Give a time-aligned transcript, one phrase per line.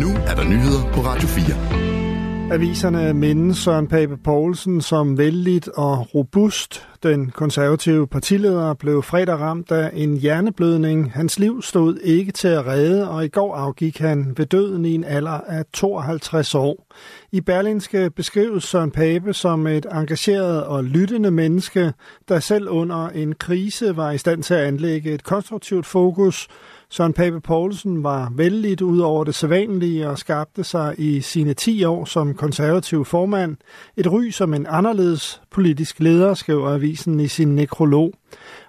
[0.00, 2.54] Nu er der nyheder på Radio 4.
[2.54, 6.88] Aviserne mindes Søren Pape Poulsen som vældigt og robust.
[7.04, 11.12] Den konservative partileder blev fredag ramt af en hjerneblødning.
[11.12, 14.94] Hans liv stod ikke til at redde, og i går afgik han ved døden i
[14.94, 16.86] en alder af 52 år.
[17.32, 21.92] I Berlinske beskrives Søren Pape som et engageret og lyttende menneske,
[22.28, 26.48] der selv under en krise var i stand til at anlægge et konstruktivt fokus
[26.94, 31.84] Søren Pape Poulsen var vældigt ud over det sædvanlige og skabte sig i sine 10
[31.84, 33.56] år som konservativ formand
[33.96, 38.12] et ry som en anderledes politisk leder, skriver avisen i sin nekrolog.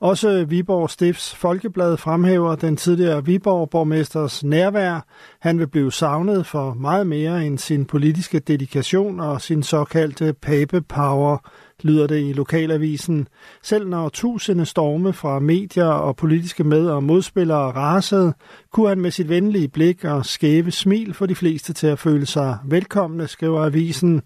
[0.00, 5.06] Også Viborg Stifts Folkeblad fremhæver den tidligere Viborg-borgmesters nærvær.
[5.40, 11.38] Han vil blive savnet for meget mere end sin politiske dedikation og sin såkaldte pape-power,
[11.82, 13.28] lyder det i lokalavisen.
[13.62, 18.34] Selv når tusinde storme fra medier og politiske med- og modspillere rasede,
[18.72, 22.26] kunne han med sit venlige blik og skæve smil få de fleste til at føle
[22.26, 24.22] sig velkomne, skriver avisen.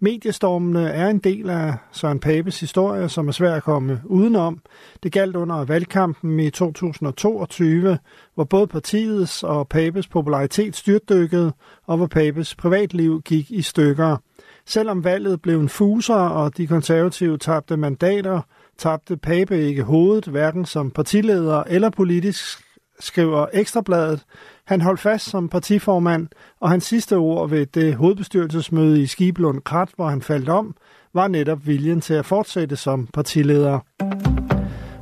[0.00, 4.60] Mediestormene er en del af Søren Papes historie, som er svær at komme udenom.
[5.02, 7.98] Det galt under valgkampen i 2022,
[8.34, 11.52] hvor både partiets og Papes popularitet styrtdykkede,
[11.86, 14.16] og hvor Papes privatliv gik i stykker.
[14.66, 18.40] Selvom valget blev en fuser, og de konservative tabte mandater,
[18.78, 22.65] tabte Pape ikke hovedet, hverken som partileder eller politisk,
[23.00, 24.24] skriver Ekstrabladet.
[24.64, 26.28] Han holdt fast som partiformand,
[26.60, 30.74] og hans sidste ord ved det hovedbestyrelsesmøde i Skiblund Krat, hvor han faldt om,
[31.14, 33.78] var netop viljen til at fortsætte som partileder.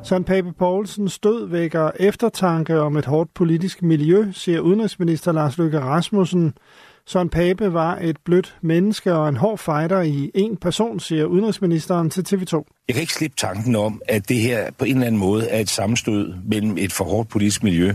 [0.05, 5.81] Søren Pape Poulsens død vækker eftertanke om et hårdt politisk miljø, siger udenrigsminister Lars Løkke
[5.81, 6.55] Rasmussen.
[7.07, 12.11] Søren Pape var et blødt menneske og en hård fighter i en person, siger udenrigsministeren
[12.11, 12.85] til TV2.
[12.89, 15.61] Jeg kan ikke slippe tanken om, at det her på en eller anden måde er
[15.61, 17.95] et sammenstød mellem et for hårdt politisk miljø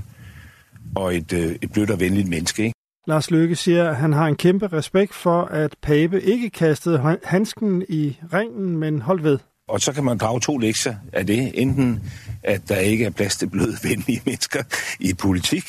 [0.96, 2.64] og et, øh, et blødt og venligt menneske.
[2.64, 2.74] Ikke?
[3.08, 7.84] Lars Løkke siger, at han har en kæmpe respekt for, at Pape ikke kastede handsken
[7.90, 9.40] i ringen, men holdt ved.
[9.70, 11.52] Og så kan man drage to lektier af det.
[11.62, 12.12] Enten,
[12.44, 14.64] at der ikke er plads til bløde, venlige mennesker
[15.00, 15.64] i politik.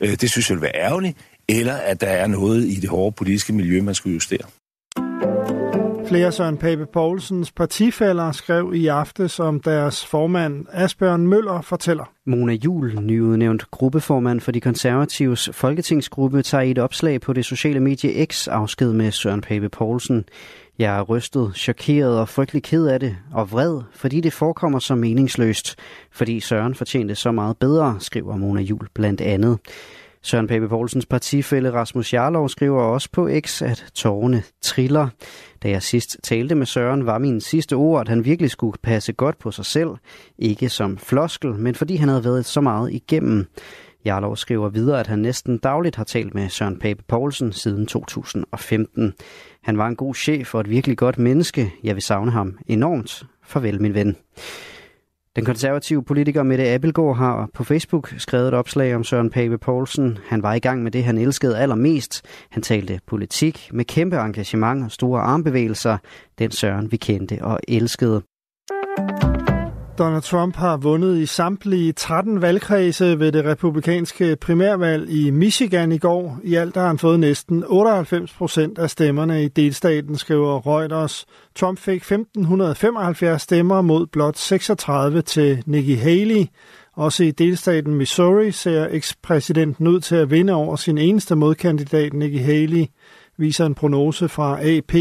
[0.00, 1.18] Øh, det synes jeg vil være ærgerligt
[1.48, 4.46] eller at der er noget i det hårde politiske miljø, man skulle justere.
[6.08, 12.12] Flere Søren Pape Poulsens partifælder skrev i aftes om deres formand Asbjørn Møller fortæller.
[12.26, 17.80] Mona Jul, nyudnævnt gruppeformand for de konservatives folketingsgruppe, tager i et opslag på det sociale
[17.80, 20.24] medie X afsked med Søren Pape Poulsen.
[20.78, 24.94] Jeg er rystet, chokeret og frygtelig ked af det, og vred, fordi det forekommer så
[24.94, 25.76] meningsløst,
[26.12, 29.58] fordi Søren fortjente så meget bedre, skriver Mona Jul blandt andet.
[30.26, 35.08] Søren Pape Poulsens partifælle Rasmus Jarlov skriver også på X, at tårerne triller.
[35.62, 39.12] Da jeg sidst talte med Søren, var min sidste ord, at han virkelig skulle passe
[39.12, 39.90] godt på sig selv.
[40.38, 43.46] Ikke som floskel, men fordi han havde været så meget igennem.
[44.04, 49.12] Jarlov skriver videre, at han næsten dagligt har talt med Søren Pape Poulsen siden 2015.
[49.62, 51.72] Han var en god chef og et virkelig godt menneske.
[51.82, 53.22] Jeg vil savne ham enormt.
[53.42, 54.16] Farvel, min ven.
[55.36, 60.18] Den konservative politiker Mette Abelgaard har på Facebook skrevet et opslag om Søren Pape Poulsen.
[60.26, 62.22] Han var i gang med det, han elskede allermest.
[62.50, 65.98] Han talte politik med kæmpe engagement og store armbevægelser.
[66.38, 68.22] Den Søren, vi kendte og elskede.
[69.98, 75.98] Donald Trump har vundet i samtlige 13 valgkredse ved det republikanske primærvalg i Michigan i
[75.98, 76.38] går.
[76.44, 81.26] I alt har han fået næsten 98 procent af stemmerne i delstaten, skriver Reuters.
[81.54, 86.46] Trump fik 1575 stemmer mod blot 36 til Nikki Haley.
[86.96, 92.38] Også i delstaten Missouri ser ekspræsidenten ud til at vinde over sin eneste modkandidat, Nikki
[92.38, 92.86] Haley,
[93.36, 94.94] viser en prognose fra AP.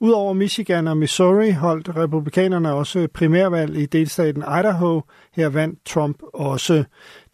[0.00, 5.02] Udover Michigan og Missouri holdt republikanerne også primærvalg i delstaten Idaho.
[5.34, 6.84] Her vandt Trump også.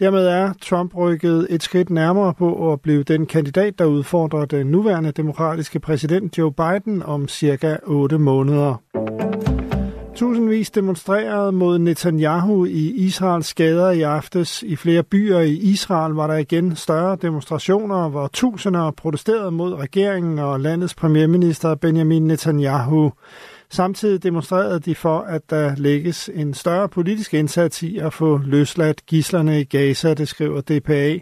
[0.00, 4.67] Dermed er Trump rykket et skridt nærmere på at blive den kandidat, der udfordrer den
[4.67, 8.84] nuværende demokratiske præsident Joe Biden om cirka 8 måneder.
[10.24, 14.62] Tusindvis demonstrerede mod Netanyahu i Israels gader i aftes.
[14.62, 20.38] I flere byer i Israel var der igen større demonstrationer, hvor tusinder protesterede mod regeringen
[20.38, 23.12] og landets premierminister Benjamin Netanyahu.
[23.71, 29.06] Samtidig demonstrerede de for, at der lægges en større politisk indsats i at få løsladt
[29.06, 31.18] gislerne i Gaza, det skriver DPA.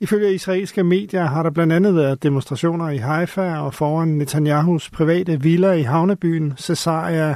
[0.00, 5.42] Ifølge israelske medier har der blandt andet været demonstrationer i Haifa og foran Netanyahus private
[5.42, 7.34] villa i havnebyen Caesarea.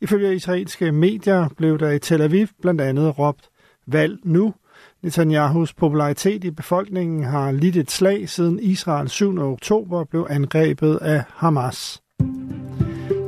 [0.00, 3.48] Ifølge israelske medier blev der i Tel Aviv blandt andet råbt
[3.86, 4.54] valg nu.
[5.02, 9.38] Netanyahus popularitet i befolkningen har lidt et slag siden Israel 7.
[9.38, 12.02] oktober blev angrebet af Hamas.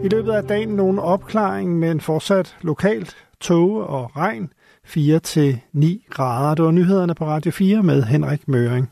[0.04, 4.52] I løbet af dagen nogle opklaring, men fortsat lokalt tåge og regn
[4.86, 6.54] 4-9 grader.
[6.54, 8.90] Det var nyhederne på Radio 4 med Henrik Møring.